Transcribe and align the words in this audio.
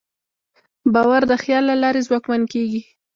باور 0.93 1.21
د 1.31 1.33
خیال 1.43 1.63
له 1.71 1.75
لارې 1.83 2.05
ځواکمن 2.07 2.41
کېږي. 2.53 2.81